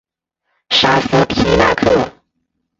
[0.71, 2.11] 沙斯皮纳克。